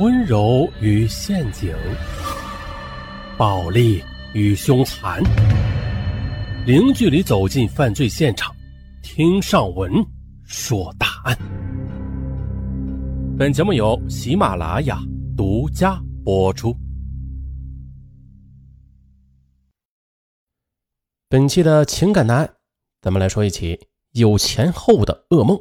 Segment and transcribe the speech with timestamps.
[0.00, 1.72] 温柔与陷阱，
[3.38, 4.02] 暴力
[4.32, 5.22] 与凶残，
[6.66, 8.52] 零距离走进犯罪现场，
[9.04, 9.92] 听上文
[10.42, 11.38] 说大案。
[13.38, 14.98] 本节目由喜马拉雅
[15.36, 16.76] 独家播出。
[21.28, 22.52] 本期的情感答案，
[23.00, 23.78] 咱们来说一起
[24.10, 25.56] 有钱后的噩梦。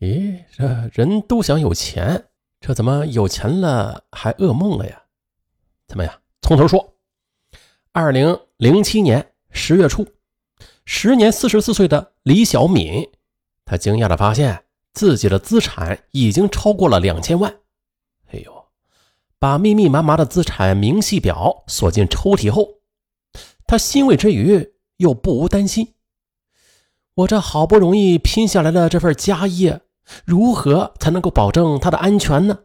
[0.00, 2.20] 咦，这人都想有钱。
[2.60, 5.02] 这怎么有钱了还噩梦了呀？
[5.88, 6.20] 怎么样？
[6.42, 6.94] 从头说。
[7.92, 10.06] 二零零七年十月初，
[10.84, 13.10] 时年四十四岁的李小敏，
[13.64, 17.52] 她惊讶的发现自己的资产已经超过了两千万。
[18.28, 18.66] 哎呦，
[19.40, 22.68] 把密密麻麻的资产明细表锁进抽屉后，
[23.66, 25.94] 她欣慰之余又不无担心：
[27.14, 29.80] 我这好不容易拼下来的这份家业。
[30.24, 32.58] 如何才能够保证他的安全呢？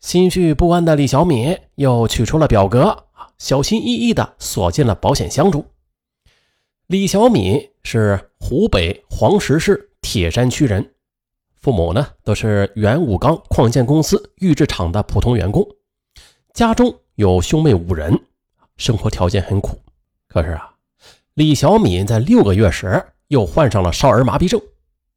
[0.00, 3.04] 心绪不安的李小敏又取出了表格，
[3.38, 5.64] 小心翼翼地锁进了保险箱中。
[6.86, 10.92] 李小敏是湖北黄石市铁山区人，
[11.56, 15.66] 父母呢都是原武钢矿建公司预制厂的普通员工，
[16.52, 18.16] 家中有兄妹五人，
[18.76, 19.80] 生活条件很苦。
[20.28, 20.74] 可是啊，
[21.34, 24.60] 李小敏在六个月时又患上了少儿麻痹症。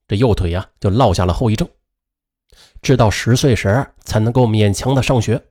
[0.10, 1.70] 这右腿呀，就落下了后遗症，
[2.82, 5.46] 直到十岁时才能够勉强的上学。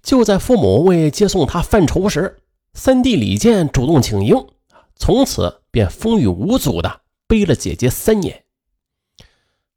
[0.00, 2.38] 就在父母为接送他犯愁时，
[2.72, 4.46] 三弟李健主动请缨，
[4.94, 8.44] 从此便风雨无阻的背了姐姐三年。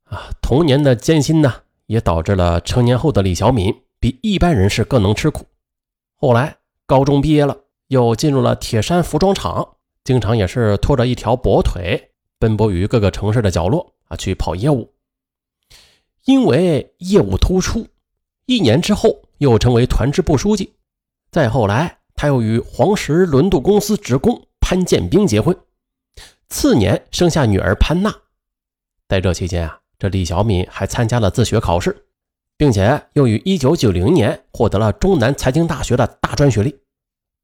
[0.04, 1.52] 啊，童年的艰辛呢，
[1.88, 5.48] 也导致了成年后的李小敏比一般人士更能吃苦。
[6.14, 12.12] 后来高中毕业了，又进入了铁山服装厂，经常也是拖着一条跛腿。
[12.40, 14.94] 奔波于各个城市的角落啊，去跑业务。
[16.26, 17.88] 因为业务突出，
[18.46, 20.74] 一年之后又成为团支部书记。
[21.32, 25.58] 再后来，他又与黄石轮渡公司职工潘建兵结婚，
[26.50, 28.14] 次年生下女儿潘娜。
[29.08, 32.06] 在这期间啊，这李小敏还参加了自学考试，
[32.58, 36.78] 并且又于1990年获得了中南财经大学的大专学历。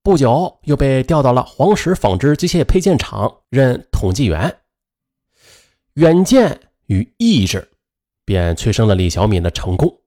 [0.01, 4.57] 不久，又被调到了黄石纺织机械配件厂任统计员。
[5.95, 7.69] 远见与意志，
[8.25, 9.99] 便催生了李小敏的成功。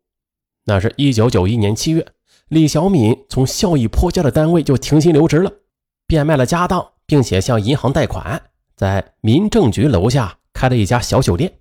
[0.64, 2.04] 那是一九九一年七月，
[2.48, 5.52] 李小敏从效益颇佳的单位就停薪留职了，
[6.04, 11.60] 变卖了家当，并且向银行贷款，在民政局楼下开了一家小酒店。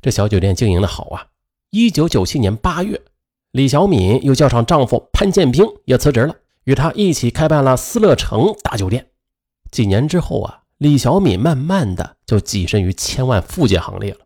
[0.00, 1.26] 这小酒店经营的好啊！
[1.70, 3.02] 一九九七年八月，
[3.50, 9.08] 李小敏又叫上丈夫潘建兵也辞职了，与他一起开办了思乐城大酒店。
[9.72, 10.59] 几年之后啊。
[10.80, 14.20] 李小敏慢慢的就跻身于千万富姐行列了。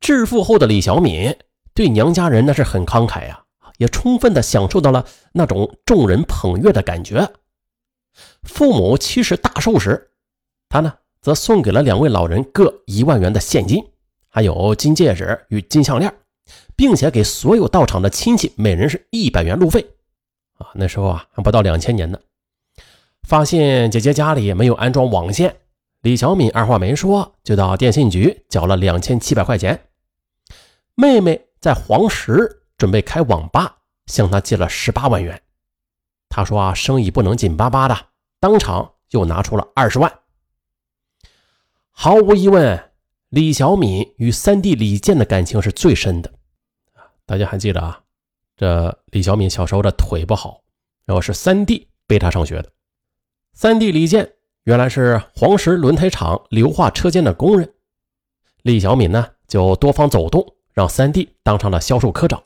[0.00, 1.36] 致富后的李小敏
[1.74, 3.44] 对娘家人那是很慷慨呀，
[3.76, 7.30] 也充分的享受到了那种众人捧月的感觉。
[8.44, 10.12] 父母七十大寿时，
[10.70, 13.84] 他呢则送给了两位老人各一万元的现金，
[14.30, 16.10] 还有金戒指与金项链，
[16.74, 19.86] 并且给所有到场的亲戚每人是一百元路费。
[20.54, 22.18] 啊，那时候啊还不到两千年呢。
[23.28, 25.56] 发现姐姐家里没有安装网线，
[26.02, 29.88] 李小敏二话没说就到电信局缴了两千七百块钱。
[30.94, 35.40] 妹妹在黄石准备开网吧，向她借了十八万元。
[36.28, 37.96] 她说啊，生意不能紧巴巴的，
[38.40, 40.12] 当场又拿出了二十万。
[41.90, 42.90] 毫无疑问，
[43.28, 46.32] 李小敏与三弟李健的感情是最深的。
[47.24, 48.02] 大家还记得啊，
[48.56, 50.62] 这李小敏小时候的腿不好，
[51.06, 52.70] 然后是三弟背她上学的。
[53.54, 54.32] 三弟李健
[54.64, 57.74] 原来是黄石轮胎厂硫化车间的工人，
[58.62, 62.42] 李小敏呢就多方走动，让三弟当上了销售科长。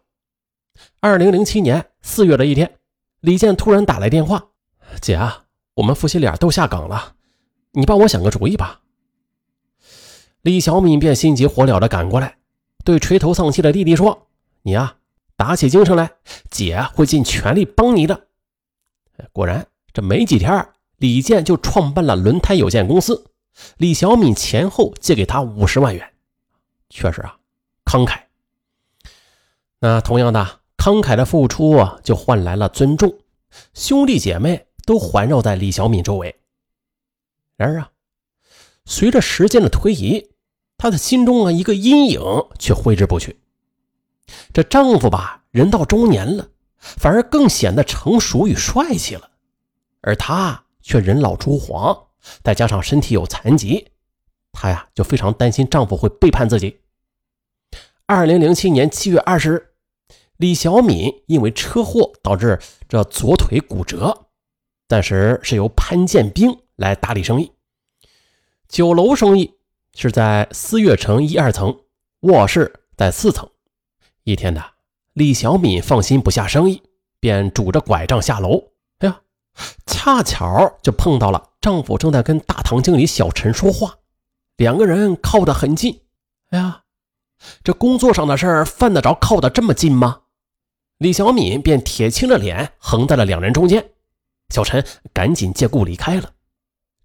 [1.00, 2.78] 二零零七年四月的一天，
[3.20, 4.48] 李健突然打来电话
[5.00, 7.14] ：“姐啊，我们夫妻俩都下岗了，
[7.72, 8.80] 你帮我想个主意吧。”
[10.42, 12.36] 李小敏便心急火燎地赶过来，
[12.84, 14.26] 对垂头丧气的弟弟说
[14.62, 14.96] ：“你啊，
[15.36, 16.10] 打起精神来，
[16.50, 18.26] 姐会尽全力帮你的。”
[19.32, 20.68] 果然，这没几天。
[20.98, 23.26] 李健就创办了轮胎有限公司，
[23.76, 26.14] 李小敏前后借给他五十万元，
[26.88, 27.36] 确实啊，
[27.84, 28.20] 慷慨。
[29.78, 33.18] 那同样的慷慨的付出啊，就换来了尊重，
[33.74, 36.34] 兄弟姐妹都环绕在李小敏周围。
[37.56, 37.90] 然而啊，
[38.86, 40.30] 随着时间的推移，
[40.78, 42.20] 她的心中啊一个阴影
[42.58, 43.38] 却挥之不去。
[44.54, 49.30] 这丈夫吧，人到中年了，反而更显得成熟与帅气了，
[50.00, 50.64] 而她。
[50.86, 52.06] 却人老珠黄，
[52.44, 53.88] 再加上身体有残疾，
[54.52, 56.78] 她呀就非常担心丈夫会背叛自己。
[58.06, 59.66] 二零零七年七月二十日，
[60.36, 64.28] 李小敏因为车祸导致这左腿骨折，
[64.86, 67.50] 暂时是由潘建兵来打理生意。
[68.68, 69.54] 酒楼生意
[69.96, 71.80] 是在思悦城一二层，
[72.20, 73.50] 卧室在四层。
[74.22, 74.62] 一天呢，
[75.14, 76.80] 李小敏放心不下生意，
[77.18, 78.75] 便拄着拐杖下楼。
[79.86, 83.98] 恰巧就碰到了丈夫正在跟大堂经理小陈说话，
[84.56, 86.02] 两个人靠得很近。
[86.50, 86.82] 哎呀，
[87.64, 90.22] 这工作上的事儿犯得着靠得这么近吗？
[90.98, 93.90] 李小敏便铁青着脸横在了两人中间，
[94.48, 96.32] 小陈赶紧借故离开了。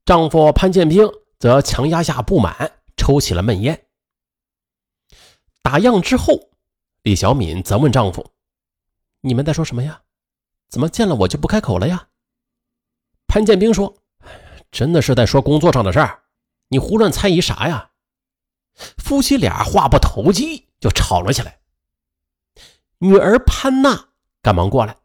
[0.06, 1.10] 丈夫潘建兵
[1.40, 3.86] 则强压下不满，抽起了闷烟。
[5.62, 6.50] 打烊之后，
[7.04, 8.32] 李小敏责问丈夫
[9.22, 10.02] ：“你们在说什么呀？
[10.70, 12.08] 怎么见了我就不开口了呀？”
[13.32, 13.96] 潘建兵说
[14.74, 16.20] ：“真的是在说工作上的事儿，
[16.68, 17.92] 你胡乱猜疑啥呀？”
[18.98, 21.60] 夫妻俩话不投机，就吵了起来。
[22.98, 24.10] 女儿潘娜
[24.42, 24.98] 赶忙过来，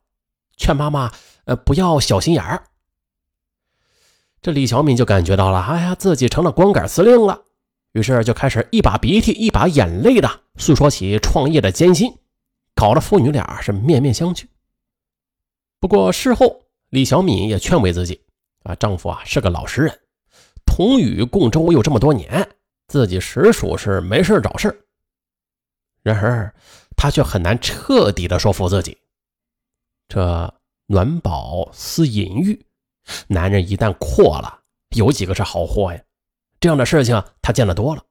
[0.57, 1.13] 劝妈妈
[1.47, 2.65] ：“呃，不要小心眼儿。”
[4.43, 7.45] 这李小敏就感觉到了，哎呀，自己成了光杆司令了，
[7.93, 12.19] 于是就开始一把鼻涕一把眼泪的诉说起创业的艰辛，
[12.75, 14.49] 搞得父女俩是面面相觑。
[15.79, 18.21] 不过事后，李小敏也劝慰自己
[18.65, 20.01] ：“啊，丈夫啊是个老实人，
[20.65, 22.49] 同与共舟又这么多年，
[22.89, 24.87] 自己实属是没事找事
[26.03, 26.55] 然而。
[26.97, 28.97] 她却很难彻底的说服自己，
[30.09, 30.55] 这
[30.87, 32.65] 暖宝思淫欲，
[33.27, 34.61] 男人一旦阔了，
[34.97, 36.01] 有几个是好货呀？
[36.59, 38.03] 这样的事情她见得多了。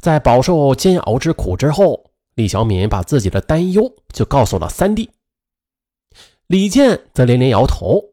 [0.00, 5.10] 在饱受煎熬之苦之后，李小敏把自己的担忧就告诉了三弟。
[6.52, 8.10] 李健则连连摇头：“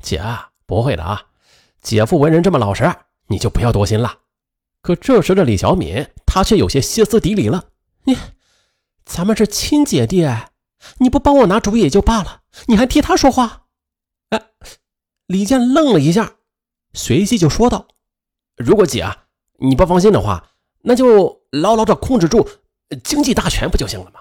[0.00, 0.18] 姐，
[0.64, 1.26] 不会的啊，
[1.82, 2.90] 姐夫为人这么老实，
[3.26, 4.20] 你就不要多心了。”
[4.80, 7.66] 可这时的李小敏，她却有些歇斯底里了
[8.04, 8.16] ：“你。”
[9.04, 10.26] 咱们是亲姐弟，
[11.00, 13.66] 你不帮我拿主意也就罢了，你还替他说话。
[14.30, 14.42] 哎，
[15.26, 16.36] 李健愣了一下，
[16.94, 17.88] 随即就说道
[18.56, 19.24] ：“如果姐啊
[19.58, 22.48] 你不放心的话，那就牢牢的控制住
[23.04, 24.20] 经济大权不就行了吗？”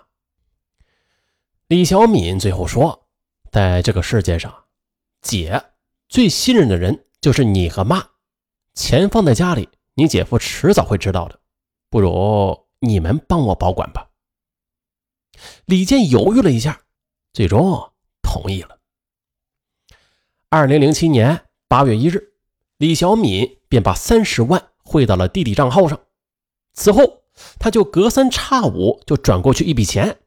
[1.68, 3.01] 李小敏最后说
[3.52, 4.64] ：“在这个世界上，
[5.22, 5.62] 姐
[6.08, 8.12] 最信任的人就是你和妈，
[8.76, 11.38] 钱放在家里，你姐夫迟早会知道的，
[11.90, 14.08] 不如你们帮我保管吧。”
[15.66, 16.84] 李健犹豫了一下，
[17.34, 18.80] 最终同意了。
[20.48, 22.36] 二零零七年八月一日，
[22.78, 26.00] 李小敏便把三十万汇到了弟弟账号上。
[26.74, 27.24] 此后，
[27.60, 30.21] 他就隔三差五就转过去一笔钱。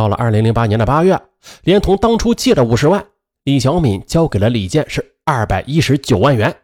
[0.00, 1.20] 到了二零零八年的八月，
[1.62, 3.04] 连同当初借的五十万，
[3.44, 6.56] 李小敏交给了李健是二百一十九万元。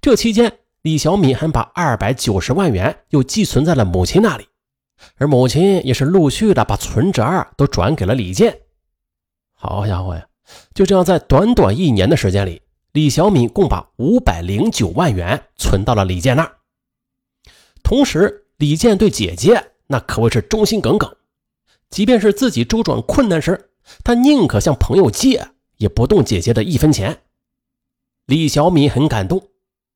[0.00, 4.46] 这期间，李小敏还把二百九十万元又寄存在了母亲那里。
[5.16, 8.56] 而母亲也是陆续的把存折都转给了李健。
[9.52, 10.24] 好家伙呀，
[10.74, 12.62] 就这样在短短一年的时间里，
[12.92, 16.52] 李小敏共把五百零九万元存到了李健那儿。
[17.82, 21.12] 同时，李健对姐姐那可谓是忠心耿耿，
[21.90, 23.70] 即便是自己周转困难时，
[24.04, 27.22] 他宁可向朋友借，也不动姐姐的一分钱。
[28.26, 29.48] 李小敏很感动，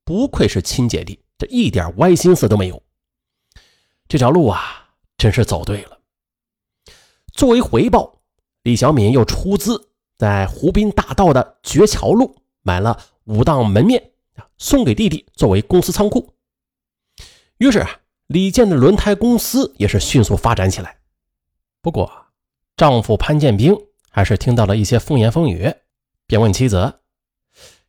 [0.05, 2.83] 不愧是亲姐弟，这一点歪心思都没有。
[4.09, 4.79] 这条路啊。
[5.19, 6.01] 真是走对了。
[7.33, 8.23] 作为回报，
[8.65, 14.11] 李小敏又出资在湖滨大道的绝桥路买了五档门面
[14.59, 16.35] 送给弟弟作为公司仓库。
[17.59, 17.87] 于是，
[18.27, 20.99] 李健的轮胎公司也是迅速发展起来。
[21.83, 22.27] 不过，
[22.77, 23.77] 丈夫潘建兵
[24.09, 25.75] 还是听到了一些风言风语，
[26.29, 27.01] 便问妻子：“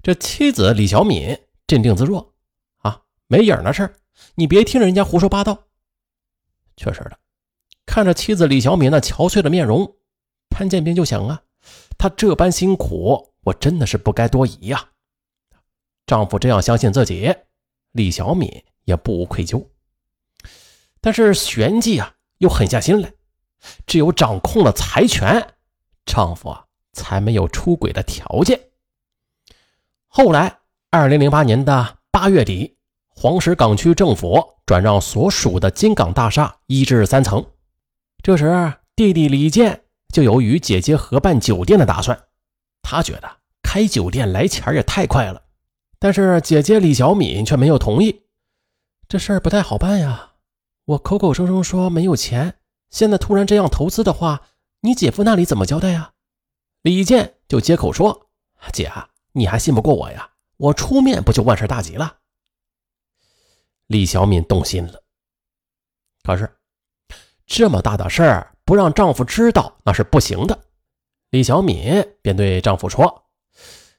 [0.02, 2.34] 这妻子李小敏镇定自若
[2.78, 3.94] 啊，没影的事
[4.34, 5.68] 你别听人家胡说八道。”
[6.76, 7.20] 确实的。
[7.86, 9.96] 看着妻子李小敏那憔悴的面容，
[10.50, 11.44] 潘建兵就想啊，
[11.96, 14.90] 她这般辛苦，我真的是不该多疑呀。
[16.08, 17.32] 丈夫这样相信自己，
[17.92, 19.68] 李小敏也不无愧疚。
[21.00, 23.14] 但是旋即啊，又狠下心来，
[23.86, 25.56] 只有掌控了财权，
[26.06, 28.60] 丈夫啊才没有出轨的条件。
[30.08, 32.78] 后来，二零零八年的八月底，
[33.10, 37.46] 黄石港区政府转让所属的金港大厦一至三层。
[38.22, 42.28] 这时，弟弟李健就有与姐姐合办酒店的打算。
[42.82, 45.42] 他觉得开酒店来钱也太快了，
[45.98, 48.24] 但是姐姐李小敏却没有同意。
[49.08, 50.34] 这事儿不太好办呀！
[50.86, 52.56] 我口口声声说没有钱，
[52.94, 54.44] 现在突然这样投资的话，
[54.82, 56.14] 你姐夫那里怎么交代呀？
[56.84, 58.30] 李健就接口说
[58.72, 60.30] ：“姐啊，你还信不过我呀？
[60.58, 62.18] 我出面不就万事大吉了？”
[63.88, 65.02] 李小敏动心了，
[66.24, 66.50] 可是。
[67.46, 70.58] 这么大的事儿不让丈夫知道那是不行的。
[71.32, 73.26] 李小敏便对丈夫说：“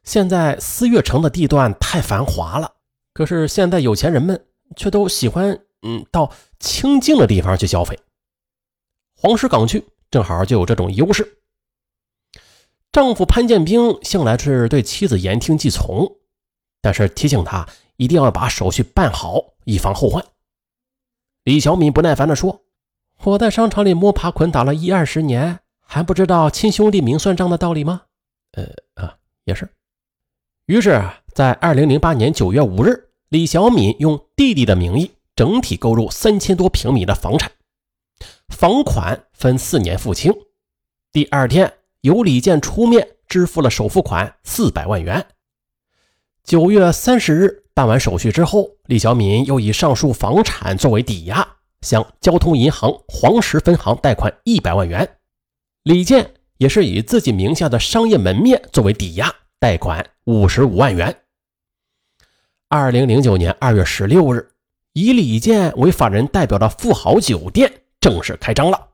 [0.03, 2.73] 现在思悦城的地段太繁华了，
[3.13, 4.47] 可是现在有钱人们
[4.77, 7.99] 却都喜欢嗯到清静的地方去消费。
[9.25, 11.39] 黄石港区正好就有这种优势。”
[12.93, 16.07] 丈夫潘建兵向来是对妻子言听计从，
[16.83, 17.67] 但是提醒他
[17.97, 20.23] 一定要把手续办好，以防后患。
[21.45, 22.61] 李小敏不耐烦地说
[23.25, 28.03] ：“我在商场里摸爬滚打了一二十年。”还不知道亲兄弟明算账的道理吗？
[28.53, 28.65] 呃
[28.95, 29.69] 啊，也是。
[30.67, 31.03] 于是，
[31.35, 37.53] 在二零零八年九月五日，李小敏用弟弟的名义整体购入三千多平米的房产，
[38.49, 40.33] 房款分四年付清。
[41.13, 41.73] 第二天，
[42.03, 45.27] 由李健出面支付了首付款四百万元。
[46.43, 51.47] 九月三十日办完手续之后，李小敏又以上述房产作为抵押，
[51.81, 55.17] 向交通银行黄石分行贷款一百万元。
[55.83, 61.23] 李健也是以自己名下的商业门面作为抵押，贷款五十五万元。
[62.69, 64.49] 二零零九年二月十六日，
[64.95, 68.91] 以李健为法人代表的富豪酒店正式开张了。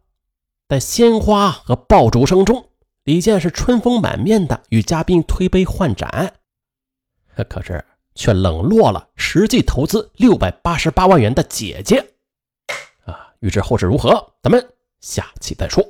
[0.68, 2.68] 在鲜花和爆竹声中，
[3.02, 6.32] 李健是春风满面的与嘉宾推杯换盏，
[7.48, 11.98] 可是却冷落了实际投资六百八十八万元的姐姐。
[13.04, 14.64] 啊，预知后事如何，咱们
[15.00, 15.84] 下期再说。